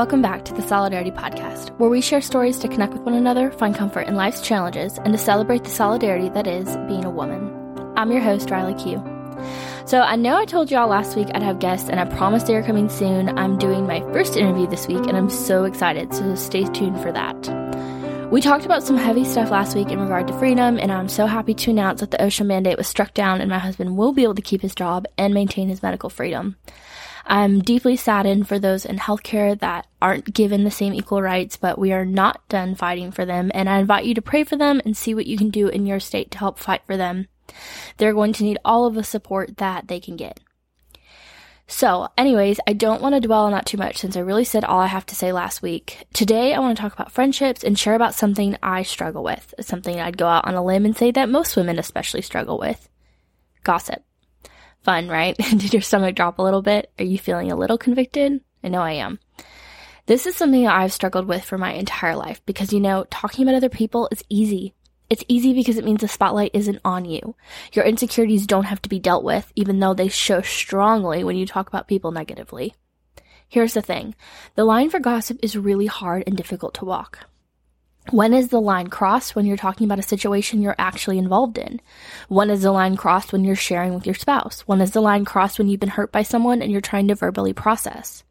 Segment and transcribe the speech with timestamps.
[0.00, 3.50] Welcome back to the Solidarity Podcast, where we share stories to connect with one another,
[3.50, 7.52] find comfort in life's challenges, and to celebrate the solidarity that is being a woman.
[7.98, 8.96] I'm your host, Riley Q.
[9.84, 12.56] So, I know I told y'all last week I'd have guests, and I promised they
[12.56, 13.38] are coming soon.
[13.38, 17.12] I'm doing my first interview this week, and I'm so excited, so stay tuned for
[17.12, 18.30] that.
[18.32, 21.26] We talked about some heavy stuff last week in regard to freedom, and I'm so
[21.26, 24.22] happy to announce that the OSHA mandate was struck down, and my husband will be
[24.22, 26.56] able to keep his job and maintain his medical freedom.
[27.26, 31.78] I'm deeply saddened for those in healthcare that aren't given the same equal rights, but
[31.78, 33.50] we are not done fighting for them.
[33.54, 35.86] And I invite you to pray for them and see what you can do in
[35.86, 37.28] your state to help fight for them.
[37.96, 40.40] They're going to need all of the support that they can get.
[41.66, 44.64] So, anyways, I don't want to dwell on that too much since I really said
[44.64, 46.04] all I have to say last week.
[46.12, 50.00] Today, I want to talk about friendships and share about something I struggle with, something
[50.00, 52.88] I'd go out on a limb and say that most women especially struggle with
[53.62, 54.02] gossip.
[54.82, 55.36] Fun, right?
[55.50, 56.90] Did your stomach drop a little bit?
[56.98, 58.40] Are you feeling a little convicted?
[58.64, 59.18] I know I am.
[60.06, 63.56] This is something I've struggled with for my entire life because, you know, talking about
[63.56, 64.74] other people is easy.
[65.08, 67.34] It's easy because it means the spotlight isn't on you.
[67.72, 71.46] Your insecurities don't have to be dealt with, even though they show strongly when you
[71.46, 72.74] talk about people negatively.
[73.48, 74.14] Here's the thing.
[74.54, 77.29] The line for gossip is really hard and difficult to walk.
[78.10, 81.80] When is the line crossed when you're talking about a situation you're actually involved in?
[82.28, 84.62] When is the line crossed when you're sharing with your spouse?
[84.62, 87.14] When is the line crossed when you've been hurt by someone and you're trying to
[87.14, 88.24] verbally process?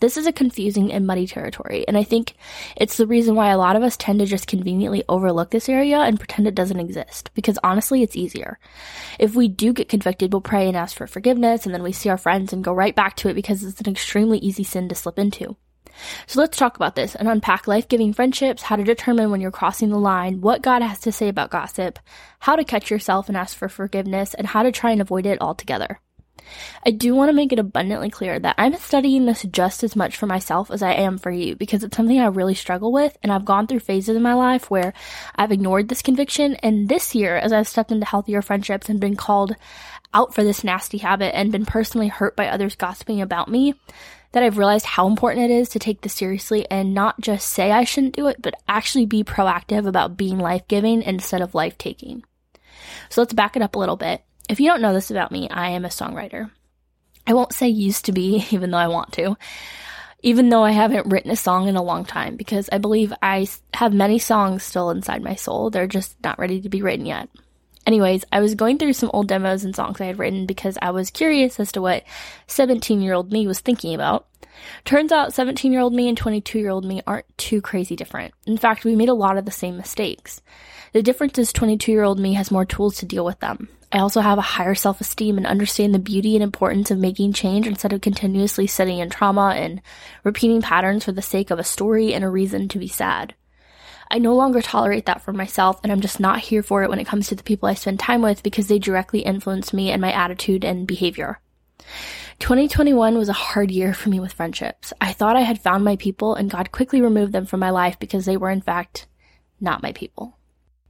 [0.00, 2.34] This is a confusing and muddy territory, and I think
[2.76, 5.98] it's the reason why a lot of us tend to just conveniently overlook this area
[6.00, 8.58] and pretend it doesn't exist, because honestly, it's easier.
[9.18, 12.08] If we do get convicted, we'll pray and ask for forgiveness, and then we see
[12.08, 14.94] our friends and go right back to it because it's an extremely easy sin to
[14.94, 15.56] slip into.
[16.26, 19.50] So let's talk about this and unpack life giving friendships, how to determine when you're
[19.50, 21.98] crossing the line, what God has to say about gossip,
[22.40, 25.40] how to catch yourself and ask for forgiveness, and how to try and avoid it
[25.40, 26.00] altogether.
[26.84, 30.16] I do want to make it abundantly clear that I'm studying this just as much
[30.16, 33.32] for myself as I am for you because it's something I really struggle with and
[33.32, 34.92] I've gone through phases in my life where
[35.34, 39.16] I've ignored this conviction and this year as I've stepped into healthier friendships and been
[39.16, 39.56] called
[40.14, 43.74] out for this nasty habit and been personally hurt by others gossiping about me,
[44.32, 47.70] that I've realized how important it is to take this seriously and not just say
[47.70, 51.78] I shouldn't do it, but actually be proactive about being life giving instead of life
[51.78, 52.24] taking.
[53.08, 54.22] So let's back it up a little bit.
[54.48, 56.50] If you don't know this about me, I am a songwriter.
[57.26, 59.36] I won't say used to be, even though I want to,
[60.22, 63.46] even though I haven't written a song in a long time, because I believe I
[63.74, 65.70] have many songs still inside my soul.
[65.70, 67.28] They're just not ready to be written yet.
[67.86, 70.90] Anyways, I was going through some old demos and songs I had written because I
[70.90, 72.02] was curious as to what
[72.48, 74.26] 17 year old me was thinking about.
[74.84, 78.34] Turns out 17 year old me and 22 year old me aren't too crazy different.
[78.46, 80.42] In fact, we made a lot of the same mistakes.
[80.92, 83.68] The difference is 22 year old me has more tools to deal with them.
[83.92, 87.34] I also have a higher self esteem and understand the beauty and importance of making
[87.34, 89.80] change instead of continuously sitting in trauma and
[90.24, 93.34] repeating patterns for the sake of a story and a reason to be sad.
[94.10, 96.98] I no longer tolerate that for myself, and I'm just not here for it when
[96.98, 100.00] it comes to the people I spend time with because they directly influence me and
[100.00, 101.40] my attitude and behavior.
[102.38, 104.92] 2021 was a hard year for me with friendships.
[105.00, 107.98] I thought I had found my people, and God quickly removed them from my life
[107.98, 109.06] because they were, in fact,
[109.60, 110.36] not my people.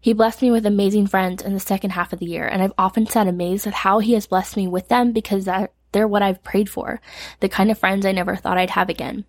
[0.00, 2.72] He blessed me with amazing friends in the second half of the year, and I've
[2.76, 5.49] often sat amazed at how He has blessed me with them because
[5.93, 7.00] they're what I've prayed for,
[7.41, 9.25] the kind of friends I never thought I'd have again.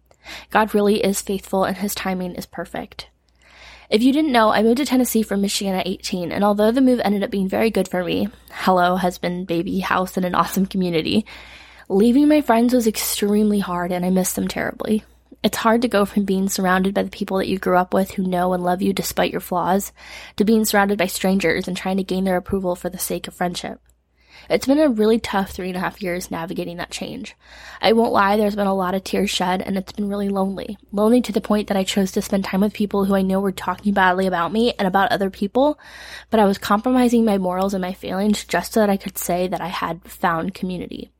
[0.50, 3.10] God really is faithful, and His timing is perfect.
[3.90, 6.82] If you didn't know, I moved to Tennessee from Michigan at 18, and although the
[6.82, 10.66] move ended up being very good for me hello, husband, baby, house, and an awesome
[10.66, 11.26] community
[11.90, 15.04] leaving my friends was extremely hard, and I miss them terribly.
[15.44, 18.12] It's hard to go from being surrounded by the people that you grew up with
[18.12, 19.94] who know and love you despite your flaws
[20.36, 23.34] to being surrounded by strangers and trying to gain their approval for the sake of
[23.34, 23.80] friendship.
[24.50, 27.36] It's been a really tough three and a half years navigating that change.
[27.82, 30.78] I won't lie, there's been a lot of tears shed, and it's been really lonely.
[30.92, 33.40] Lonely to the point that I chose to spend time with people who I know
[33.40, 35.80] were talking badly about me and about other people,
[36.30, 39.48] but I was compromising my morals and my feelings just so that I could say
[39.48, 41.12] that I had found community.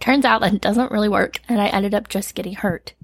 [0.00, 2.94] Turns out that it doesn't really work, and I ended up just getting hurt.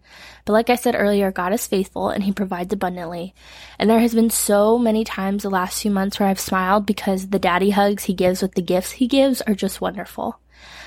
[0.46, 3.34] But like I said earlier, God is faithful and He provides abundantly.
[3.78, 7.28] And there has been so many times the last few months where I've smiled because
[7.28, 10.38] the daddy hugs He gives with the gifts He gives are just wonderful.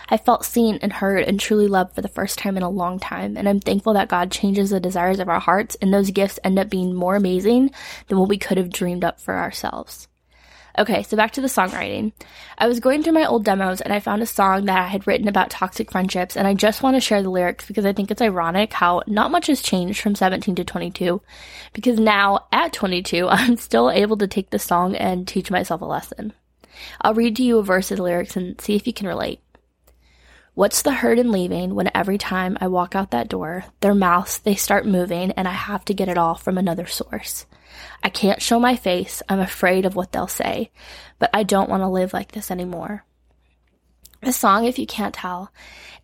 [0.10, 3.00] I felt seen and heard and truly loved for the first time in a long
[3.00, 6.40] time, and I'm thankful that God changes the desires of our hearts and those gifts
[6.44, 7.70] end up being more amazing
[8.08, 10.08] than what we could have dreamed up for ourselves.
[10.80, 12.14] Okay, so back to the songwriting.
[12.58, 15.06] I was going through my old demos and I found a song that I had
[15.06, 18.10] written about toxic friendships, and I just want to share the lyrics because I think
[18.10, 21.22] it's ironic how not much has changed from 17 to 22.
[21.74, 25.86] Because now, at 22, I'm still able to take the song and teach myself a
[25.86, 26.32] lesson.
[27.02, 29.42] I'll read to you a verse of the lyrics and see if you can relate.
[30.60, 34.40] What's the hurt in leaving when every time I walk out that door, their mouths,
[34.40, 37.46] they start moving and I have to get it all from another source?
[38.04, 39.22] I can't show my face.
[39.30, 40.70] I'm afraid of what they'll say,
[41.18, 43.06] but I don't want to live like this anymore.
[44.22, 45.50] The song, if you can't tell,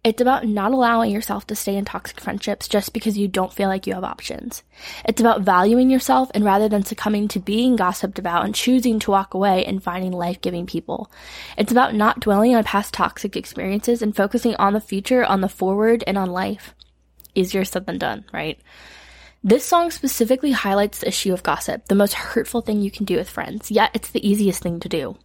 [0.06, 3.68] it's about not allowing yourself to stay in toxic friendships just because you don't feel
[3.68, 4.62] like you have options.
[5.04, 9.12] It's about valuing yourself and rather than succumbing to being gossiped about and choosing to
[9.12, 11.12] walk away and finding life-giving people.
[11.58, 15.50] It's about not dwelling on past toxic experiences and focusing on the future, on the
[15.50, 16.76] forward, and on life.
[17.34, 18.60] Easier said than done, right?
[19.44, 23.18] This song specifically highlights the issue of gossip, the most hurtful thing you can do
[23.18, 25.18] with friends, yet it's the easiest thing to do.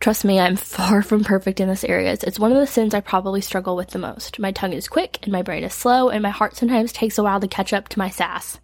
[0.00, 2.16] Trust me, I'm far from perfect in this area.
[2.22, 4.38] It's one of the sins I probably struggle with the most.
[4.38, 7.22] My tongue is quick and my brain is slow, and my heart sometimes takes a
[7.22, 8.58] while to catch up to my sass.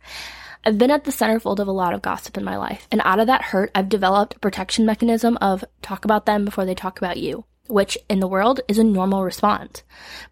[0.65, 3.21] I've been at the centerfold of a lot of gossip in my life, and out
[3.21, 6.99] of that hurt, I've developed a protection mechanism of talk about them before they talk
[6.99, 9.83] about you, which in the world is a normal response.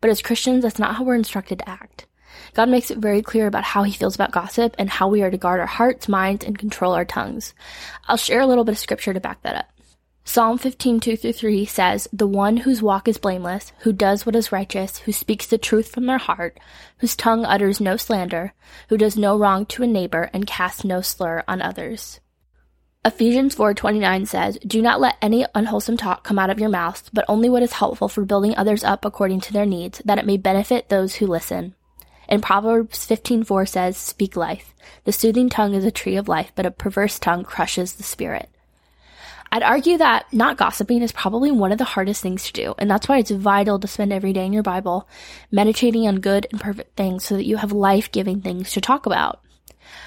[0.01, 2.07] But as Christians, that's not how we're instructed to act.
[2.55, 5.31] God makes it very clear about how he feels about gossip and how we are
[5.31, 7.53] to guard our hearts, minds, and control our tongues.
[8.09, 9.74] I'll share a little bit of scripture to back that up.
[10.27, 14.35] Psalm 15, 2 through 3 says, The one whose walk is blameless, who does what
[14.35, 16.59] is righteous, who speaks the truth from their heart,
[16.99, 18.55] whose tongue utters no slander,
[18.89, 22.21] who does no wrong to a neighbor, and casts no slur on others.
[23.05, 27.27] Ephesians 4:29 says, "Do not let any unwholesome talk come out of your mouth, but
[27.29, 30.39] only what is helpful for building others up according to their needs, that it may
[30.39, 31.75] benefit those who listen."
[32.31, 34.75] And Proverbs 15:4 says, "Speak life.
[35.05, 38.49] The soothing tongue is a tree of life, but a perverse tongue crushes the spirit."
[39.55, 42.91] I'd argue that not gossiping is probably one of the hardest things to do, and
[42.91, 45.09] that's why it's vital to spend every day in your Bible
[45.53, 49.07] meditating on good and perfect things so that you have life giving things to talk
[49.07, 49.45] about.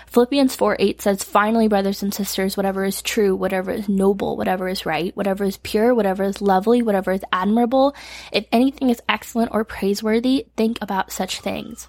[0.07, 4.67] Philippians 4 8 says, Finally, brothers and sisters, whatever is true, whatever is noble, whatever
[4.67, 7.95] is right, whatever is pure, whatever is lovely, whatever is admirable,
[8.33, 11.87] if anything is excellent or praiseworthy, think about such things.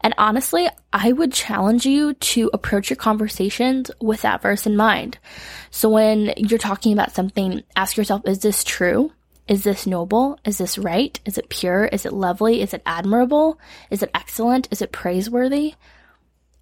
[0.00, 5.18] And honestly, I would challenge you to approach your conversations with that verse in mind.
[5.70, 9.12] So when you're talking about something, ask yourself, is this true?
[9.48, 10.38] Is this noble?
[10.44, 11.18] Is this right?
[11.24, 11.86] Is it pure?
[11.86, 12.60] Is it lovely?
[12.60, 13.60] Is it admirable?
[13.90, 14.68] Is it excellent?
[14.70, 15.74] Is it praiseworthy?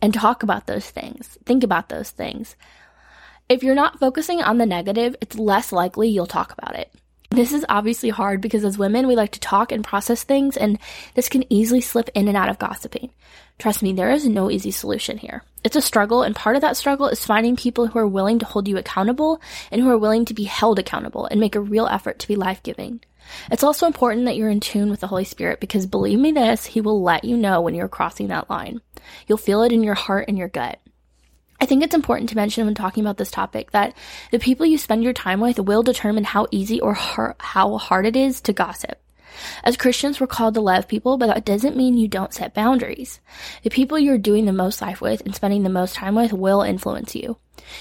[0.02, 1.38] And talk about those things.
[1.46, 2.56] Think about those things.
[3.48, 6.92] If you're not focusing on the negative, it's less likely you'll talk about it.
[7.34, 10.78] This is obviously hard because as women, we like to talk and process things, and
[11.14, 13.10] this can easily slip in and out of gossiping.
[13.58, 15.42] Trust me, there is no easy solution here.
[15.64, 18.46] It's a struggle, and part of that struggle is finding people who are willing to
[18.46, 19.40] hold you accountable
[19.72, 22.36] and who are willing to be held accountable and make a real effort to be
[22.36, 23.00] life giving.
[23.50, 26.66] It's also important that you're in tune with the Holy Spirit because believe me this,
[26.66, 28.80] He will let you know when you're crossing that line.
[29.26, 30.78] You'll feel it in your heart and your gut.
[31.60, 33.96] I think it's important to mention when talking about this topic that
[34.30, 38.06] the people you spend your time with will determine how easy or har- how hard
[38.06, 39.00] it is to gossip.
[39.62, 43.20] As Christians, we're called to love people, but that doesn't mean you don't set boundaries.
[43.62, 46.62] The people you're doing the most life with and spending the most time with will
[46.62, 47.38] influence you.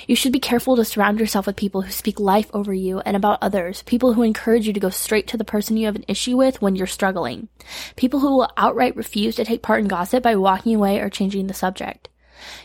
[0.08, 3.16] You should be careful to surround yourself with people who speak life over you and
[3.16, 6.06] about others, people who encourage you to go straight to the person you have an
[6.08, 7.50] issue with when you're struggling,
[7.96, 11.48] people who will outright refuse to take part in gossip by walking away or changing
[11.48, 12.10] the subject.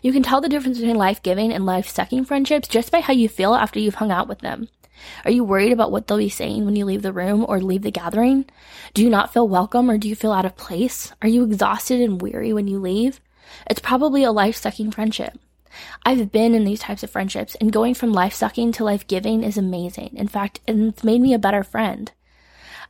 [0.03, 3.13] You can tell the difference between life giving and life sucking friendships just by how
[3.13, 4.69] you feel after you've hung out with them.
[5.25, 7.83] Are you worried about what they'll be saying when you leave the room or leave
[7.83, 8.47] the gathering?
[8.95, 11.13] Do you not feel welcome or do you feel out of place?
[11.23, 13.21] Are you exhausted and weary when you leave?
[13.71, 15.39] It's probably a life sucking friendship.
[16.05, 19.45] I've been in these types of friendships, and going from life sucking to life giving
[19.45, 20.11] is amazing.
[20.15, 22.11] In fact, it's made me a better friend.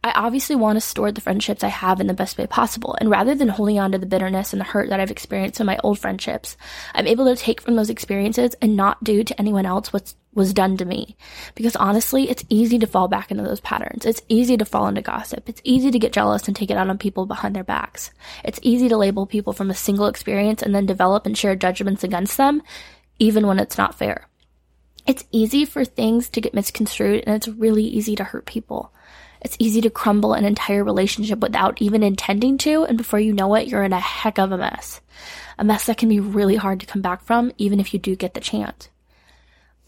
[0.04, 2.96] I obviously want to store the friendships I have in the best way possible.
[3.00, 5.66] And rather than holding on to the bitterness and the hurt that I've experienced in
[5.66, 6.56] my old friendships,
[6.94, 10.54] I'm able to take from those experiences and not do to anyone else what was
[10.54, 11.16] done to me.
[11.56, 14.06] Because honestly, it's easy to fall back into those patterns.
[14.06, 15.48] It's easy to fall into gossip.
[15.48, 18.12] It's easy to get jealous and take it out on people behind their backs.
[18.44, 22.04] It's easy to label people from a single experience and then develop and share judgments
[22.04, 22.62] against them,
[23.18, 24.28] even when it's not fair.
[25.08, 28.92] It's easy for things to get misconstrued and it's really easy to hurt people.
[29.40, 33.54] It's easy to crumble an entire relationship without even intending to, and before you know
[33.54, 35.00] it, you're in a heck of a mess.
[35.58, 38.16] A mess that can be really hard to come back from, even if you do
[38.16, 38.88] get the chance.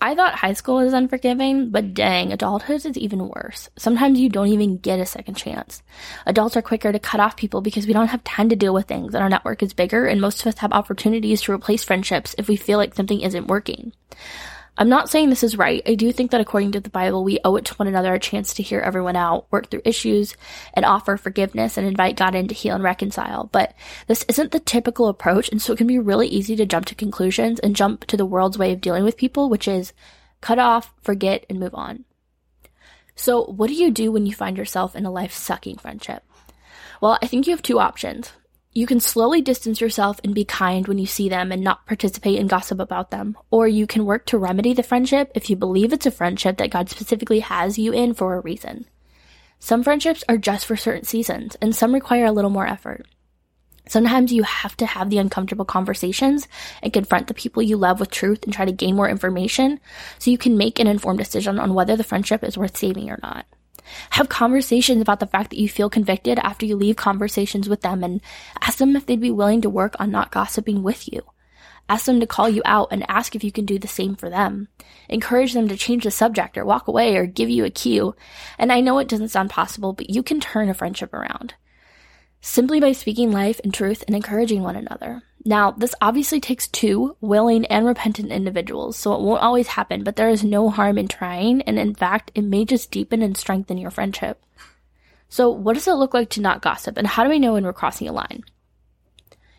[0.03, 3.69] I thought high school was unforgiving, but dang, adulthood is even worse.
[3.77, 5.83] Sometimes you don't even get a second chance.
[6.25, 8.87] Adults are quicker to cut off people because we don't have time to deal with
[8.87, 12.35] things and our network is bigger and most of us have opportunities to replace friendships
[12.39, 13.93] if we feel like something isn't working.
[14.81, 15.83] I'm not saying this is right.
[15.87, 18.19] I do think that according to the Bible, we owe it to one another a
[18.19, 20.35] chance to hear everyone out, work through issues,
[20.73, 23.51] and offer forgiveness and invite God in to heal and reconcile.
[23.53, 23.75] But
[24.07, 26.95] this isn't the typical approach, and so it can be really easy to jump to
[26.95, 29.93] conclusions and jump to the world's way of dealing with people, which is
[30.41, 32.07] cut off, forget, and move on.
[33.15, 36.25] So, what do you do when you find yourself in a life sucking friendship?
[37.03, 38.33] Well, I think you have two options.
[38.73, 42.39] You can slowly distance yourself and be kind when you see them and not participate
[42.39, 43.37] in gossip about them.
[43.51, 46.71] Or you can work to remedy the friendship if you believe it's a friendship that
[46.71, 48.87] God specifically has you in for a reason.
[49.59, 53.07] Some friendships are just for certain seasons, and some require a little more effort.
[53.89, 56.47] Sometimes you have to have the uncomfortable conversations
[56.81, 59.81] and confront the people you love with truth and try to gain more information
[60.21, 63.19] so you can make an informed decision on whether the friendship is worth saving or
[63.21, 63.47] not.
[64.11, 68.03] Have conversations about the fact that you feel convicted after you leave conversations with them
[68.03, 68.21] and
[68.61, 71.23] ask them if they'd be willing to work on not gossiping with you.
[71.89, 74.31] Ask them to call you out and ask if you can do the same for
[74.31, 74.69] them.
[75.09, 78.15] Encourage them to change the subject or walk away or give you a cue.
[78.59, 81.55] And I know it doesn't sound possible, but you can turn a friendship around.
[82.43, 85.23] Simply by speaking life and truth and encouraging one another.
[85.45, 90.17] Now, this obviously takes two willing and repentant individuals, so it won't always happen, but
[90.17, 93.79] there is no harm in trying, and in fact, it may just deepen and strengthen
[93.79, 94.43] your friendship.
[95.29, 97.65] So, what does it look like to not gossip, and how do we know when
[97.65, 98.43] we're crossing a line?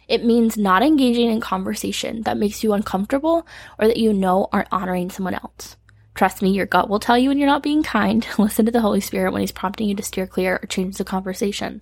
[0.07, 3.47] It means not engaging in conversation that makes you uncomfortable
[3.79, 5.77] or that you know aren't honoring someone else.
[6.13, 8.27] Trust me, your gut will tell you when you're not being kind.
[8.37, 11.05] Listen to the Holy Spirit when He's prompting you to steer clear or change the
[11.05, 11.81] conversation.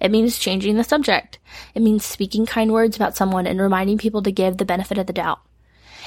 [0.00, 1.38] It means changing the subject.
[1.74, 5.06] It means speaking kind words about someone and reminding people to give the benefit of
[5.06, 5.40] the doubt.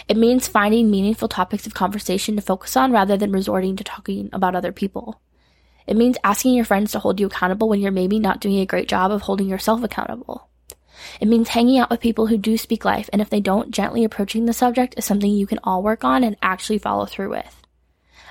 [0.08, 4.30] It means finding meaningful topics of conversation to focus on rather than resorting to talking
[4.32, 5.20] about other people.
[5.88, 8.66] It means asking your friends to hold you accountable when you're maybe not doing a
[8.66, 10.48] great job of holding yourself accountable.
[11.20, 14.04] It means hanging out with people who do speak life, and if they don't, gently
[14.04, 17.59] approaching the subject is something you can all work on and actually follow through with.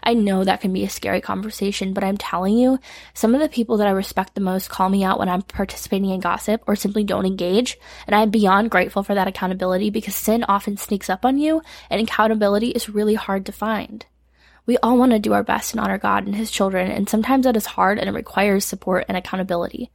[0.09, 2.79] I know that can be a scary conversation, but I'm telling you,
[3.13, 6.09] some of the people that I respect the most call me out when I'm participating
[6.09, 10.47] in gossip or simply don't engage, and I'm beyond grateful for that accountability because sin
[10.49, 11.61] often sneaks up on you,
[11.91, 14.07] and accountability is really hard to find.
[14.65, 17.45] We all want to do our best and honor God and His children, and sometimes
[17.45, 19.91] that is hard and it requires support and accountability.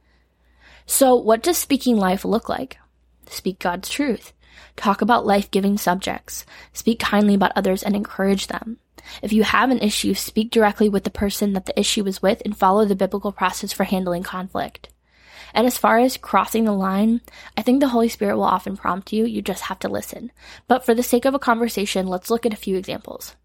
[0.86, 2.78] So, what does speaking life look like?
[3.26, 4.32] Speak God's truth.
[4.76, 6.46] Talk about life giving subjects.
[6.72, 8.78] Speak kindly about others and encourage them.
[9.22, 12.42] If you have an issue, speak directly with the person that the issue is with
[12.44, 14.88] and follow the biblical process for handling conflict.
[15.54, 17.20] And as far as crossing the line,
[17.56, 20.32] I think the Holy Spirit will often prompt you, you just have to listen.
[20.66, 23.36] But for the sake of a conversation, let's look at a few examples.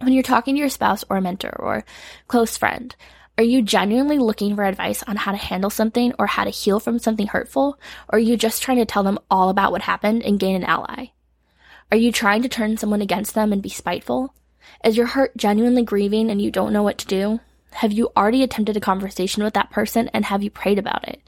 [0.00, 1.84] When you're talking to your spouse or a mentor or
[2.26, 2.94] close friend,
[3.36, 6.80] are you genuinely looking for advice on how to handle something or how to heal
[6.80, 7.78] from something hurtful?
[8.08, 10.64] Or are you just trying to tell them all about what happened and gain an
[10.64, 11.06] ally?
[11.92, 14.34] Are you trying to turn someone against them and be spiteful?
[14.84, 17.40] Is your heart genuinely grieving and you don't know what to do?
[17.72, 21.20] Have you already attempted a conversation with that person and have you prayed about it?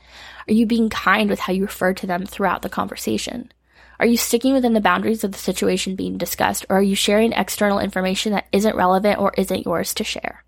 [0.48, 3.52] Are you being kind with how you refer to them throughout the conversation?
[4.00, 7.32] Are you sticking within the boundaries of the situation being discussed or are you sharing
[7.32, 10.44] external information that isn't relevant or isn't yours to share?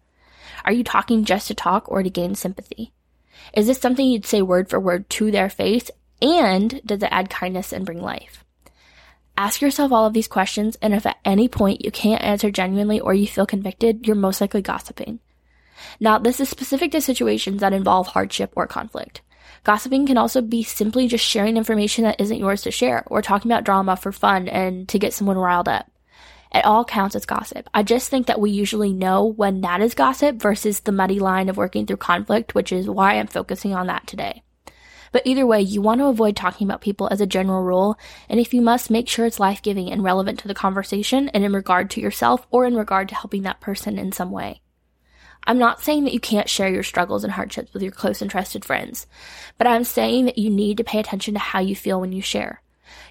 [0.64, 2.92] Are you talking just to talk or to gain sympathy?
[3.52, 5.90] Is this something you'd say word for word to their face?
[6.20, 8.41] And does it add kindness and bring life?
[9.36, 13.00] Ask yourself all of these questions, and if at any point you can't answer genuinely
[13.00, 15.20] or you feel convicted, you're most likely gossiping.
[15.98, 19.22] Now, this is specific to situations that involve hardship or conflict.
[19.64, 23.50] Gossiping can also be simply just sharing information that isn't yours to share, or talking
[23.50, 25.90] about drama for fun and to get someone riled up.
[26.54, 27.68] It all counts as gossip.
[27.72, 31.48] I just think that we usually know when that is gossip versus the muddy line
[31.48, 34.42] of working through conflict, which is why I'm focusing on that today.
[35.12, 38.40] But either way, you want to avoid talking about people as a general rule, and
[38.40, 41.52] if you must, make sure it's life giving and relevant to the conversation and in
[41.52, 44.62] regard to yourself or in regard to helping that person in some way.
[45.46, 48.30] I'm not saying that you can't share your struggles and hardships with your close and
[48.30, 49.06] trusted friends,
[49.58, 52.22] but I'm saying that you need to pay attention to how you feel when you
[52.22, 52.62] share.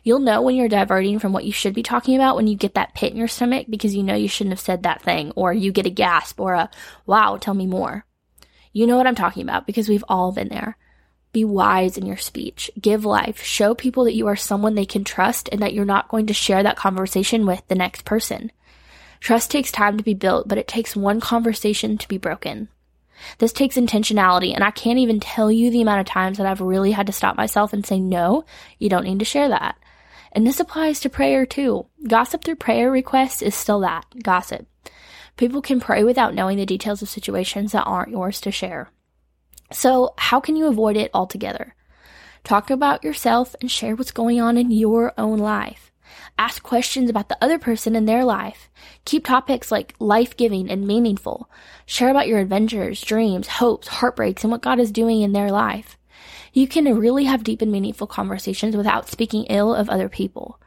[0.04, 2.76] You'll know when you're diverting from what you should be talking about when you get
[2.76, 5.54] that pit in your stomach because you know you shouldn't have said that thing, or
[5.54, 6.70] you get a gasp or a,
[7.06, 8.06] wow, tell me more.
[8.74, 10.78] You know what I'm talking about because we've all been there.
[11.32, 12.70] Be wise in your speech.
[12.80, 13.42] Give life.
[13.42, 16.34] Show people that you are someone they can trust and that you're not going to
[16.34, 18.52] share that conversation with the next person.
[19.22, 22.68] Trust takes time to be built, but it takes one conversation to be broken.
[23.38, 26.60] This takes intentionality, and I can't even tell you the amount of times that I've
[26.60, 28.46] really had to stop myself and say, no,
[28.80, 29.78] you don't need to share that.
[30.32, 31.86] And this applies to prayer too.
[32.08, 34.66] Gossip through prayer requests is still that gossip.
[35.38, 38.90] People can pray without knowing the details of situations that aren't yours to share.
[39.72, 41.76] So, how can you avoid it altogether?
[42.44, 45.92] Talk about yourself and share what's going on in your own life.
[46.38, 48.70] Ask questions about the other person in their life.
[49.06, 51.50] Keep topics like life giving and meaningful.
[51.86, 55.98] Share about your adventures, dreams, hopes, heartbreaks, and what God is doing in their life.
[56.52, 60.60] You can really have deep and meaningful conversations without speaking ill of other people.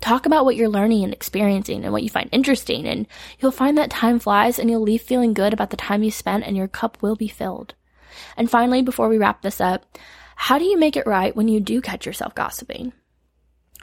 [0.00, 3.06] Talk about what you're learning and experiencing and what you find interesting, and
[3.38, 6.44] you'll find that time flies and you'll leave feeling good about the time you spent
[6.44, 7.74] and your cup will be filled.
[8.36, 9.98] And finally, before we wrap this up,
[10.38, 12.92] How do you make it right when you do catch yourself gossiping?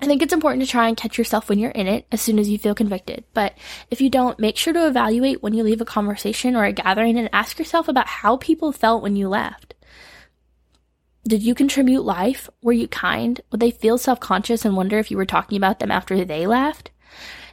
[0.02, 2.38] I think it's important to try and catch yourself when you're in it as soon
[2.40, 3.24] as you feel convicted.
[3.34, 3.58] But
[3.90, 7.18] if you don't, make sure to evaluate when you leave a conversation or a gathering
[7.18, 9.76] and ask yourself about how people felt when you left.
[11.26, 12.50] Did you contribute life?
[12.62, 13.40] Were you kind?
[13.52, 16.46] Would they feel self conscious and wonder if you were talking about them after they
[16.48, 16.92] left?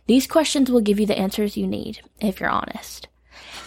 [0.06, 3.06] These questions will give you the answers you need, if you're honest.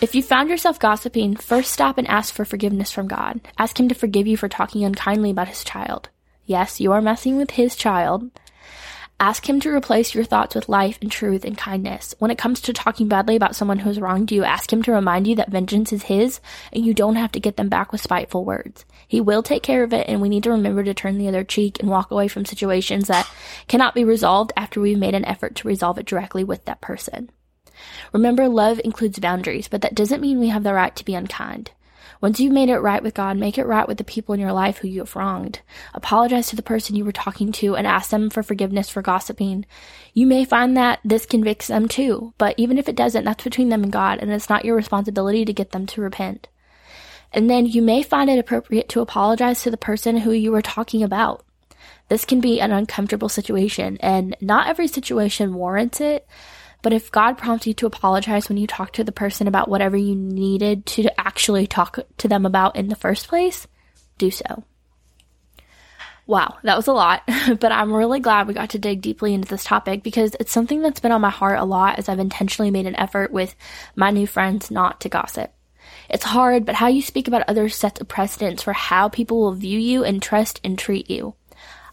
[0.02, 3.40] If you found yourself gossiping, first stop and ask for forgiveness from God.
[3.58, 6.10] Ask Him to forgive you for talking unkindly about His child.
[6.46, 8.30] Yes, you are messing with His child,
[9.20, 12.14] Ask him to replace your thoughts with life and truth and kindness.
[12.20, 14.92] When it comes to talking badly about someone who has wronged you, ask him to
[14.92, 16.42] remind you that vengeance is his
[16.74, 18.84] and you don't have to get them back with spiteful words.
[19.08, 21.46] He will take care of it and we need to remember to turn the other
[21.46, 23.30] cheek and walk away from situations that
[23.70, 27.30] cannot be resolved after we've made an effort to resolve it directly with that person.
[28.12, 31.72] Remember, love includes boundaries, but that doesn't mean we have the right to be unkind.
[32.22, 34.54] Once you've made it right with God, make it right with the people in your
[34.54, 35.60] life who you have wronged.
[35.94, 39.66] Apologize to the person you were talking to and ask them for forgiveness for gossiping.
[40.14, 43.68] You may find that this convicts them too, but even if it doesn't, that's between
[43.68, 46.48] them and God, and it's not your responsibility to get them to repent.
[47.34, 50.62] And then you may find it appropriate to apologize to the person who you were
[50.62, 51.44] talking about.
[52.08, 56.26] This can be an uncomfortable situation, and not every situation warrants it,
[56.84, 59.98] but if God prompts you to apologize when you talk to the person about whatever
[59.98, 63.68] you needed to actually talk to them about in the first place,
[64.18, 64.64] do so.
[66.28, 67.24] Wow, that was a lot,
[67.60, 70.82] but I'm really glad we got to dig deeply into this topic because it's something
[70.82, 73.56] that's been on my heart a lot as I've intentionally made an effort with
[73.96, 75.54] my new friends not to gossip.
[76.10, 79.54] It's hard, but how you speak about others sets a precedence for how people will
[79.54, 81.36] view you and trust and treat you.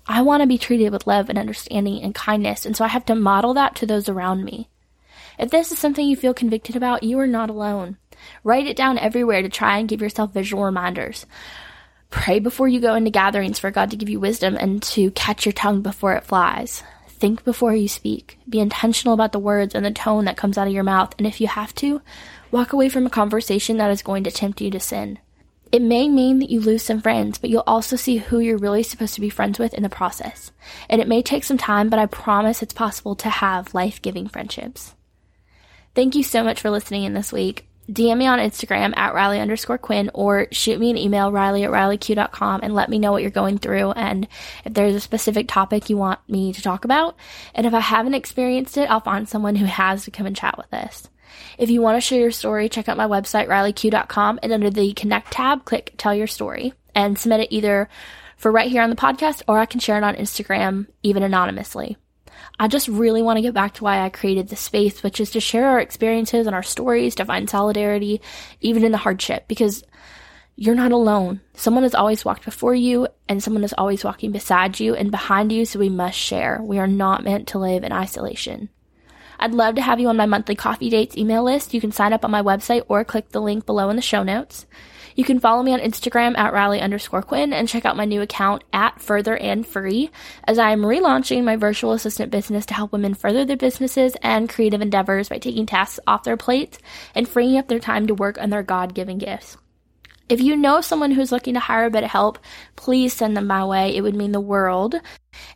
[0.06, 3.04] I want to be treated with love and understanding and kindness, and so I have
[3.06, 4.68] to model that to those around me.
[5.40, 7.96] If this is something you feel convicted about, you are not alone.
[8.44, 11.24] Write it down everywhere to try and give yourself visual reminders.
[12.10, 15.46] Pray before you go into gatherings for God to give you wisdom and to catch
[15.46, 16.82] your tongue before it flies.
[17.08, 18.38] Think before you speak.
[18.50, 21.26] Be intentional about the words and the tone that comes out of your mouth, and
[21.26, 22.02] if you have to,
[22.50, 25.18] walk away from a conversation that is going to tempt you to sin.
[25.72, 28.82] It may mean that you lose some friends, but you'll also see who you're really
[28.82, 30.52] supposed to be friends with in the process.
[30.90, 34.28] And it may take some time, but I promise it's possible to have life giving
[34.28, 34.94] friendships.
[35.94, 37.66] Thank you so much for listening in this week.
[37.90, 41.70] DM me on Instagram at Riley underscore Quin or shoot me an email, Riley at
[41.70, 44.28] RileyQ.com and let me know what you're going through and
[44.64, 47.16] if there's a specific topic you want me to talk about.
[47.52, 50.56] And if I haven't experienced it, I'll find someone who has to come and chat
[50.56, 51.08] with us.
[51.58, 54.92] If you want to share your story, check out my website, RileyQ.com and under the
[54.92, 57.88] Connect tab, click Tell Your Story and submit it either
[58.36, 61.96] for right here on the podcast or I can share it on Instagram, even anonymously.
[62.60, 65.30] I just really want to get back to why I created this space, which is
[65.30, 68.20] to share our experiences and our stories, to find solidarity,
[68.60, 69.82] even in the hardship, because
[70.56, 71.40] you're not alone.
[71.54, 75.52] Someone has always walked before you, and someone is always walking beside you and behind
[75.52, 76.60] you, so we must share.
[76.62, 78.68] We are not meant to live in isolation.
[79.38, 81.72] I'd love to have you on my monthly coffee dates email list.
[81.72, 84.22] You can sign up on my website or click the link below in the show
[84.22, 84.66] notes.
[85.14, 88.22] You can follow me on Instagram at Riley underscore Quin and check out my new
[88.22, 90.10] account at Further and Free
[90.44, 94.48] as I am relaunching my virtual assistant business to help women further their businesses and
[94.48, 96.78] creative endeavors by taking tasks off their plates
[97.14, 99.56] and freeing up their time to work on their God given gifts.
[100.30, 102.38] If you know someone who's looking to hire a bit of help,
[102.76, 103.96] please send them my way.
[103.96, 104.94] It would mean the world.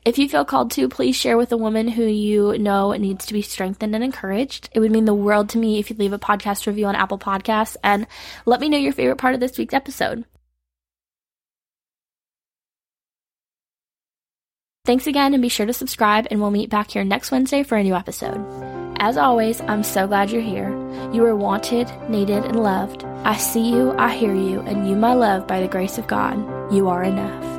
[0.05, 3.33] If you feel called to, please share with a woman who you know needs to
[3.33, 4.69] be strengthened and encouraged.
[4.73, 7.21] It would mean the world to me if you leave a podcast review on Apple
[7.21, 8.09] Podcasts and
[8.47, 10.25] let me know your favorite part of this week's episode.
[14.85, 17.79] Thanks again and be sure to subscribe and we'll meet back here next Wednesday for
[17.79, 18.84] a new episode.
[18.99, 20.71] As always, I'm so glad you're here.
[21.13, 23.05] You are wanted, needed, and loved.
[23.25, 26.37] I see you, I hear you, and you, my love, by the grace of God,
[26.73, 27.54] you are enough.